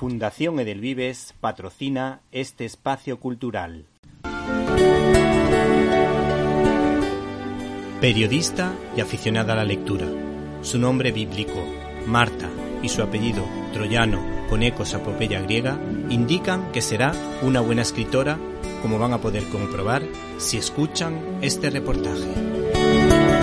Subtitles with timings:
[0.00, 3.84] Fundación Edelvives patrocina este espacio cultural.
[8.00, 10.06] Periodista y aficionada a la lectura.
[10.62, 11.62] Su nombre bíblico,
[12.06, 12.48] Marta,
[12.82, 13.44] y su apellido,
[13.74, 15.78] troyano, con ecos a popeya griega,
[16.08, 17.12] indican que será
[17.42, 18.38] una buena escritora,
[18.80, 20.02] como van a poder comprobar
[20.38, 23.39] si escuchan este reportaje.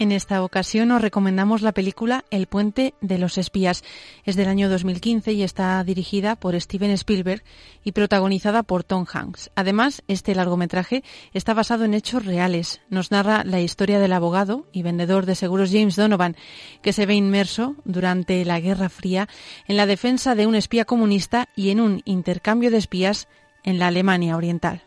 [0.00, 3.84] En esta ocasión os recomendamos la película El puente de los espías.
[4.24, 7.44] Es del año 2015 y está dirigida por Steven Spielberg
[7.84, 9.50] y protagonizada por Tom Hanks.
[9.56, 11.04] Además, este largometraje
[11.34, 12.80] está basado en hechos reales.
[12.88, 16.34] Nos narra la historia del abogado y vendedor de seguros James Donovan,
[16.80, 19.28] que se ve inmerso durante la Guerra Fría
[19.68, 23.28] en la defensa de un espía comunista y en un intercambio de espías
[23.64, 24.82] en la Alemania Oriental.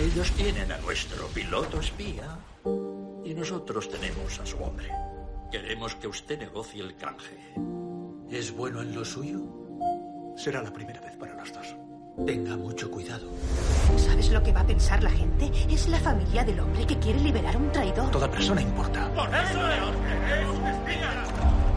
[0.00, 2.38] Ellos tienen a nuestro piloto espía
[3.28, 4.90] y nosotros tenemos a su hombre.
[5.52, 7.36] Queremos que usted negocie el canje.
[8.30, 9.40] ¿Es bueno en lo suyo?
[10.34, 11.76] Será la primera vez para los dos.
[12.24, 13.28] Tenga mucho cuidado.
[13.98, 15.50] ¿Sabes lo que va a pensar la gente?
[15.68, 18.10] Es la familia del hombre que quiere liberar a un traidor.
[18.10, 19.12] Toda persona importa.
[19.14, 21.24] ¡Por eso es un espía!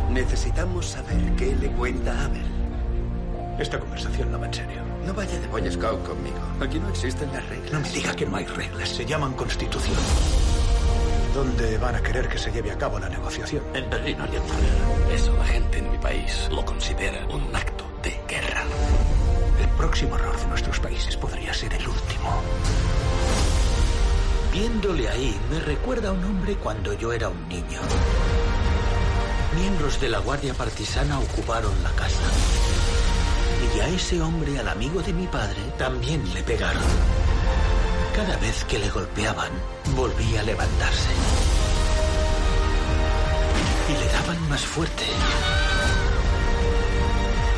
[0.10, 2.46] Necesitamos saber qué le cuenta a Abel.
[3.60, 4.82] Esta conversación no va en serio.
[5.06, 6.40] No vaya de Boy Scout conmigo.
[6.62, 7.74] Aquí no existen las reglas.
[7.74, 8.88] No me diga que no hay reglas.
[8.88, 9.98] Se llaman constitución.
[11.34, 13.64] ¿Dónde van a querer que se lleve a cabo la negociación?
[13.74, 14.58] En Berlín Oriental.
[15.14, 18.64] Eso la gente en mi país lo considera un acto de guerra.
[19.62, 22.42] El próximo error de nuestros países podría ser el último.
[24.52, 27.80] Viéndole ahí, me recuerda a un hombre cuando yo era un niño.
[29.56, 32.24] Miembros de la Guardia Partisana ocuparon la casa.
[33.74, 36.84] Y a ese hombre, al amigo de mi padre, también le pegaron.
[38.22, 39.52] Cada vez que le golpeaban,
[39.96, 41.10] volvía a levantarse.
[43.90, 45.06] Y le daban más fuerte.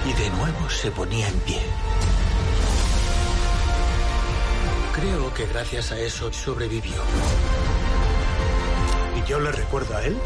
[0.05, 1.61] Y de nuevo se ponía en pie.
[4.95, 7.03] Creo que gracias a eso sobrevivió.
[9.17, 10.17] ¿Y yo le recuerdo a él?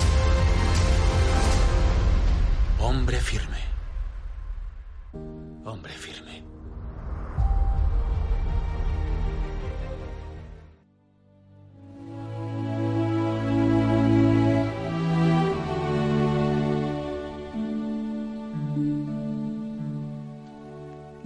[2.78, 3.77] Hombre firme.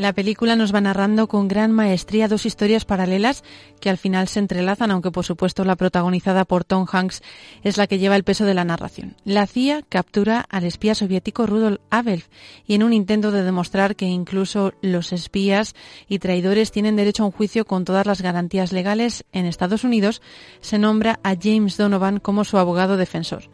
[0.01, 3.43] La película nos va narrando con gran maestría dos historias paralelas
[3.79, 7.21] que al final se entrelazan, aunque por supuesto la protagonizada por Tom Hanks
[7.61, 9.15] es la que lleva el peso de la narración.
[9.25, 12.23] La CIA captura al espía soviético Rudolf Abel
[12.65, 15.75] y en un intento de demostrar que incluso los espías
[16.07, 20.23] y traidores tienen derecho a un juicio con todas las garantías legales en Estados Unidos,
[20.61, 23.51] se nombra a James Donovan como su abogado defensor.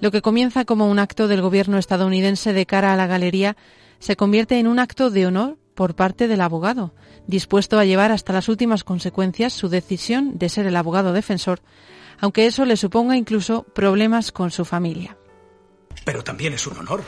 [0.00, 3.58] Lo que comienza como un acto del gobierno estadounidense de cara a la galería
[3.98, 6.94] se convierte en un acto de honor por parte del abogado,
[7.26, 11.60] dispuesto a llevar hasta las últimas consecuencias su decisión de ser el abogado defensor,
[12.20, 15.16] aunque eso le suponga incluso problemas con su familia.
[16.04, 17.02] Pero también es un honor.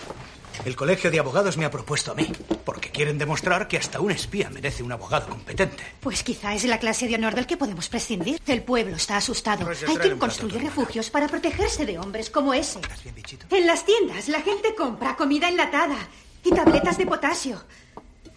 [0.64, 2.30] El Colegio de Abogados me ha propuesto a mí,
[2.64, 5.82] porque quieren demostrar que hasta un espía merece un abogado competente.
[6.00, 8.40] Pues quizá es la clase de honor del que podemos prescindir.
[8.46, 9.66] El pueblo está asustado.
[9.66, 12.78] Roger, Hay quien construye refugios para protegerse de hombres como ese.
[12.78, 13.46] ¿Estás bien, bichito?
[13.54, 15.98] En las tiendas la gente compra comida enlatada
[16.44, 17.60] y tabletas de potasio.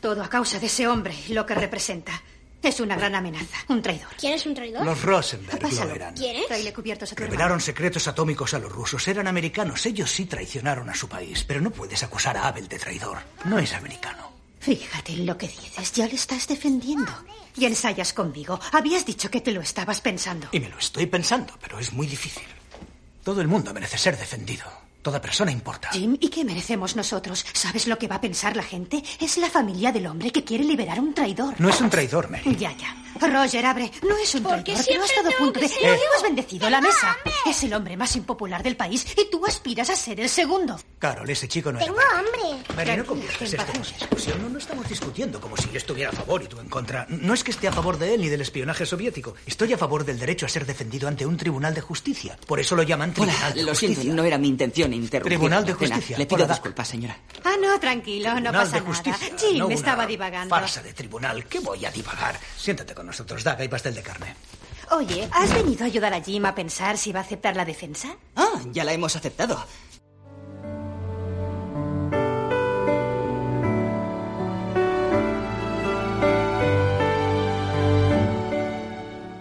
[0.02, 2.22] Todo a causa de ese hombre y lo que representa.
[2.62, 4.10] Es una gran amenaza, un traidor.
[4.20, 4.84] ¿Quién es un traidor?
[4.84, 6.16] Los Rosenberg lo eran.
[6.16, 6.48] ¿Quién es?
[6.48, 7.32] Traile cubiertos a tu hermano.
[7.32, 9.08] Revelaron secretos atómicos a los rusos.
[9.08, 9.86] Eran americanos.
[9.86, 11.44] Ellos sí traicionaron a su país.
[11.44, 13.20] Pero no puedes acusar a Abel de traidor.
[13.46, 14.32] No es americano.
[14.60, 15.94] Fíjate en lo que dices.
[15.94, 17.12] Ya le estás defendiendo.
[17.56, 18.60] Y ensayas conmigo.
[18.72, 20.48] Habías dicho que te lo estabas pensando.
[20.52, 22.48] Y me lo estoy pensando, pero es muy difícil.
[23.24, 24.66] Todo el mundo merece ser defendido.
[25.08, 25.88] Toda persona importa.
[25.94, 27.46] Jim, ¿y qué merecemos nosotros?
[27.54, 29.02] ¿Sabes lo que va a pensar la gente?
[29.22, 31.56] Es la familia del hombre que quiere liberar a un traidor.
[31.60, 32.58] No es un traidor, Mary.
[32.58, 32.94] Ya, ya.
[33.26, 33.90] Roger, abre.
[34.04, 35.94] No es un ¿Por qué traidor, pero siempre estado a tengo punto que de...
[35.94, 37.18] hemos bendecido la ¡Tengo mesa.
[37.46, 40.80] Es el hombre más impopular del país y tú aspiras a ser el segundo.
[41.00, 42.64] Carol, ese chico no era Tengo hambre.
[42.76, 44.42] Mary, no conviertas esto en discusión.
[44.42, 47.06] No, no estamos discutiendo como si yo estuviera a favor y tú en contra.
[47.10, 49.36] No es que esté a favor de él ni del espionaje soviético.
[49.46, 52.38] Estoy a favor del derecho a ser defendido ante un tribunal de justicia.
[52.48, 53.96] Por eso lo llaman Hola, tribunal de lo justicia.
[53.96, 55.38] siento, no era mi intención interrumpir.
[55.38, 55.74] Tribunal de.
[55.74, 56.18] Justicia.
[56.18, 57.18] Le pido Hola, disculpas, señora.
[57.44, 58.88] Ah, no, tranquilo, no Tribunal pasa de nada.
[58.94, 60.56] justicia, Jim no una estaba divagando.
[60.56, 61.46] Farsa de tribunal.
[61.46, 62.40] ¿Qué voy a divagar?
[62.58, 63.12] Siéntate conmigo.
[63.12, 63.44] nosotros.
[63.44, 64.36] Daga y pastel de carne.
[64.92, 68.16] Oye, ¿has venido a ayudar a Jim a pensar si va a aceptar la defensa?
[68.36, 69.62] Ah, ya la hemos aceptado.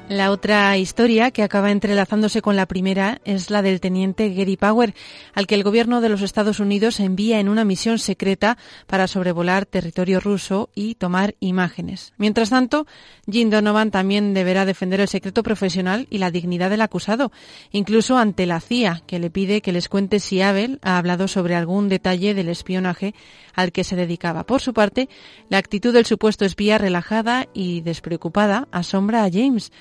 [0.08, 4.94] La otra historia que acaba entrelazándose con la primera es la del teniente Gary Power,
[5.34, 8.56] al que el gobierno de los Estados Unidos envía en una misión secreta
[8.86, 12.12] para sobrevolar territorio ruso y tomar imágenes.
[12.18, 12.86] Mientras tanto,
[13.28, 17.32] Jim Donovan también deberá defender el secreto profesional y la dignidad del acusado,
[17.72, 21.56] incluso ante la CIA, que le pide que les cuente si Abel ha hablado sobre
[21.56, 23.12] algún detalle del espionaje
[23.54, 24.44] al que se dedicaba.
[24.44, 25.08] Por su parte,
[25.48, 29.72] la actitud del supuesto espía relajada y despreocupada asombra a James.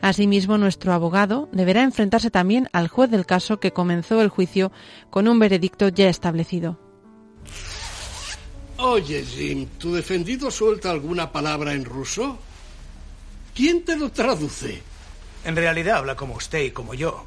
[0.00, 4.70] Asimismo, nuestro abogado deberá enfrentarse también al juez del caso que comenzó el juicio
[5.10, 6.78] con un veredicto ya establecido.
[8.76, 12.38] Oye, Jim, ¿tu defendido suelta alguna palabra en ruso?
[13.54, 14.80] ¿Quién te lo traduce?
[15.44, 17.26] En realidad habla como usted y como yo.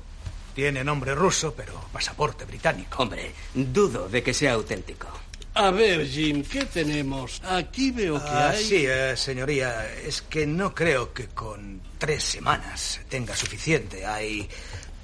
[0.56, 3.04] Tiene nombre ruso, pero pasaporte británico.
[3.04, 5.08] Hombre, dudo de que sea auténtico.
[5.54, 7.42] A ver, Jim, ¿qué tenemos?
[7.44, 8.64] Aquí veo que Ah, hay...
[8.64, 14.06] sí, eh, señoría, es que no creo que con tres semanas tenga suficiente.
[14.06, 14.48] Hay,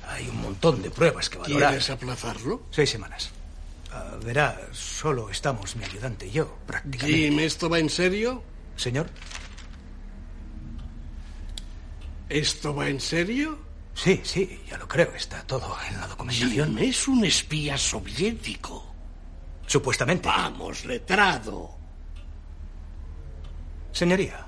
[0.08, 1.72] hay un montón de pruebas que valorar.
[1.72, 2.64] ¿Quieres aplazarlo?
[2.72, 3.30] Seis semanas.
[3.92, 7.20] Ah, verá, solo estamos mi ayudante y yo, prácticamente.
[7.30, 8.42] Jim, ¿esto va en serio?
[8.78, 9.10] Señor,
[12.30, 13.58] ¿Esto va en serio?
[13.96, 15.12] sí, sí, ya lo creo.
[15.16, 16.70] Está todo en la documentación.
[16.70, 18.86] Jim es un espía soviético.
[19.68, 20.28] Supuestamente.
[20.28, 21.70] Vamos, letrado.
[23.92, 24.48] Señoría,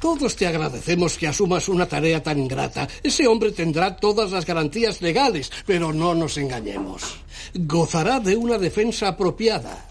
[0.00, 2.86] Todos te agradecemos que asumas una tarea tan ingrata.
[3.02, 7.16] Ese hombre tendrá todas las garantías legales, pero no nos engañemos.
[7.54, 9.86] Gozará de una defensa apropiada.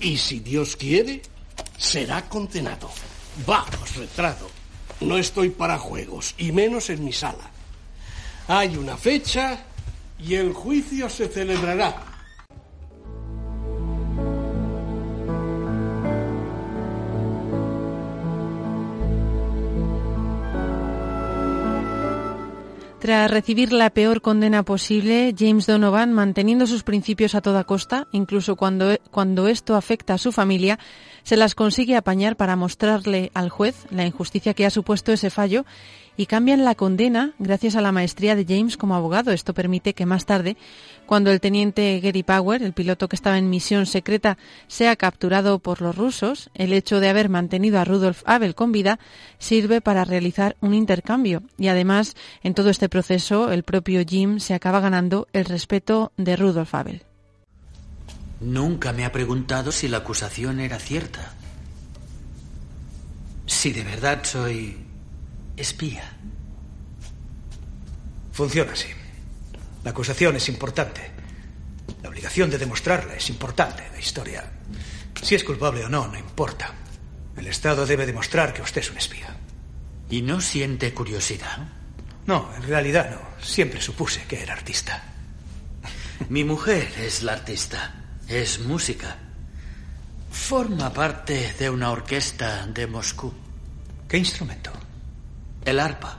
[0.00, 1.22] Y si Dios quiere,
[1.76, 2.90] será condenado.
[3.46, 4.48] Vamos, letrado.
[5.00, 7.50] No estoy para juegos, y menos en mi sala.
[8.48, 9.64] Hay una fecha
[10.18, 12.07] y el juicio se celebrará.
[23.08, 28.54] Tras recibir la peor condena posible, James Donovan, manteniendo sus principios a toda costa, incluso
[28.54, 30.78] cuando, cuando esto afecta a su familia,
[31.22, 35.64] se las consigue apañar para mostrarle al juez la injusticia que ha supuesto ese fallo
[36.18, 39.30] y cambian la condena gracias a la maestría de James como abogado.
[39.30, 40.56] Esto permite que más tarde,
[41.06, 44.36] cuando el teniente Gary Power, el piloto que estaba en misión secreta,
[44.66, 48.98] sea capturado por los rusos, el hecho de haber mantenido a Rudolf Abel con vida
[49.38, 51.44] sirve para realizar un intercambio.
[51.56, 56.34] Y además, en todo este proceso, el propio Jim se acaba ganando el respeto de
[56.34, 57.04] Rudolf Abel.
[58.40, 61.32] Nunca me ha preguntado si la acusación era cierta.
[63.46, 64.87] Si de verdad soy
[65.58, 66.12] espía.
[68.32, 68.88] funciona así.
[69.82, 71.10] La acusación es importante.
[72.02, 73.82] La obligación de demostrarla es importante.
[73.92, 74.44] La historia.
[75.22, 76.72] Si es culpable o no, no importa.
[77.36, 79.36] El Estado debe demostrar que usted es un espía.
[80.10, 81.68] ¿Y no siente curiosidad?
[82.26, 83.44] No, en realidad no.
[83.44, 85.02] Siempre supuse que era artista.
[86.28, 87.94] Mi mujer es la artista.
[88.28, 89.16] Es música.
[90.30, 93.32] Forma parte de una orquesta de Moscú.
[94.08, 94.77] ¿Qué instrumento?
[95.68, 96.16] El arpa.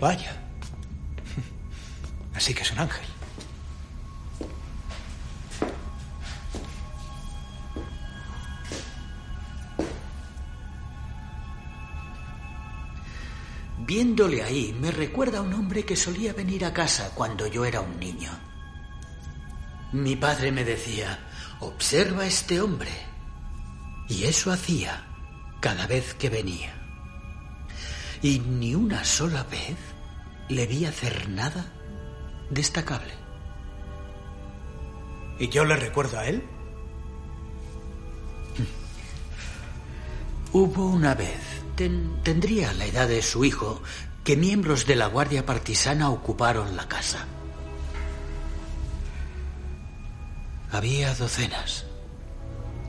[0.00, 0.36] Vaya.
[2.34, 3.06] Así que es un ángel.
[13.78, 17.80] Viéndole ahí, me recuerda a un hombre que solía venir a casa cuando yo era
[17.80, 18.32] un niño.
[19.92, 21.20] Mi padre me decía,
[21.60, 22.90] observa a este hombre.
[24.08, 25.06] Y eso hacía
[25.60, 26.79] cada vez que venía.
[28.22, 29.76] Y ni una sola vez
[30.48, 31.66] le vi hacer nada
[32.50, 33.14] destacable.
[35.38, 36.44] ¿Y yo le recuerdo a él?
[40.52, 41.38] Hubo una vez,
[41.76, 43.80] ten- tendría la edad de su hijo,
[44.24, 47.24] que miembros de la Guardia Partisana ocuparon la casa.
[50.72, 51.86] Había docenas.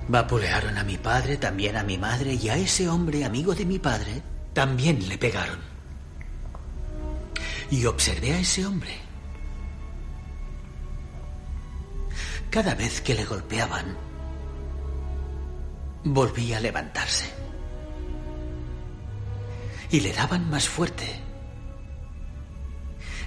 [0.08, 3.80] Vapulearon a mi padre, también a mi madre y a ese hombre amigo de mi
[3.80, 4.24] padre
[4.54, 5.60] también le pegaron.
[7.70, 8.98] Y observé a ese hombre.
[12.50, 13.98] Cada vez que le golpeaban,
[16.04, 17.32] volvía a levantarse.
[19.90, 21.08] Y le daban más fuerte.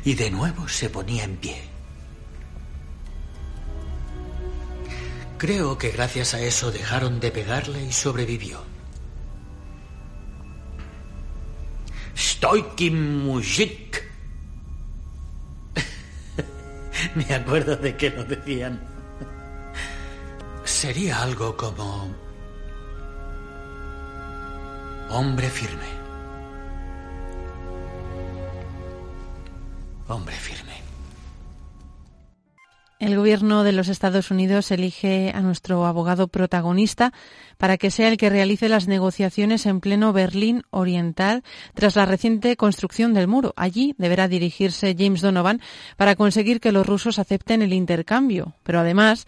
[0.04, 1.62] Y de nuevo se ponía en pie.
[5.38, 8.73] Creo que gracias a eso dejaron de pegarle y sobrevivió.
[12.44, 14.04] Stoiki Mujik.
[17.14, 18.86] Me acuerdo de que lo decían.
[20.62, 22.14] Sería algo como...
[25.08, 25.88] Hombre firme.
[30.08, 30.93] Hombre firme.
[33.04, 37.12] El gobierno de los Estados Unidos elige a nuestro abogado protagonista
[37.58, 41.44] para que sea el que realice las negociaciones en pleno Berlín Oriental
[41.74, 43.52] tras la reciente construcción del muro.
[43.56, 45.60] Allí deberá dirigirse James Donovan
[45.98, 48.54] para conseguir que los rusos acepten el intercambio.
[48.62, 49.26] Pero además,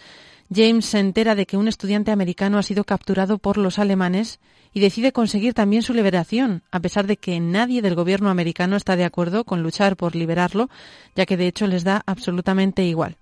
[0.50, 4.40] James se entera de que un estudiante americano ha sido capturado por los alemanes
[4.72, 8.96] y decide conseguir también su liberación, a pesar de que nadie del gobierno americano está
[8.96, 10.70] de acuerdo con luchar por liberarlo,
[11.14, 13.18] ya que de hecho les da absolutamente igual.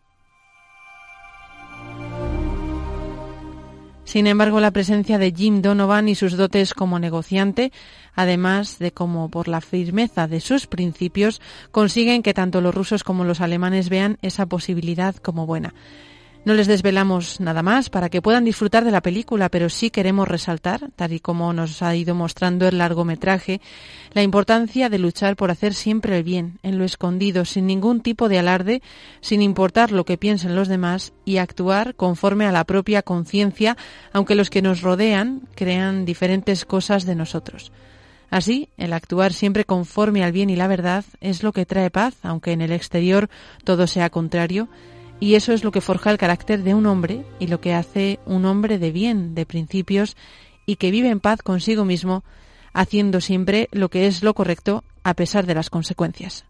[4.14, 7.72] Sin embargo, la presencia de Jim Donovan y sus dotes como negociante,
[8.14, 11.40] además de como por la firmeza de sus principios,
[11.72, 15.74] consiguen que tanto los rusos como los alemanes vean esa posibilidad como buena.
[16.44, 20.28] No les desvelamos nada más para que puedan disfrutar de la película, pero sí queremos
[20.28, 23.62] resaltar, tal y como nos ha ido mostrando el largometraje,
[24.12, 28.28] la importancia de luchar por hacer siempre el bien, en lo escondido, sin ningún tipo
[28.28, 28.82] de alarde,
[29.22, 33.78] sin importar lo que piensen los demás y actuar conforme a la propia conciencia,
[34.12, 37.72] aunque los que nos rodean crean diferentes cosas de nosotros.
[38.28, 42.16] Así, el actuar siempre conforme al bien y la verdad es lo que trae paz,
[42.22, 43.30] aunque en el exterior
[43.64, 44.68] todo sea contrario,
[45.20, 48.18] y eso es lo que forja el carácter de un hombre y lo que hace
[48.26, 50.16] un hombre de bien, de principios
[50.66, 52.24] y que vive en paz consigo mismo,
[52.72, 56.44] haciendo siempre lo que es lo correcto a pesar de las consecuencias.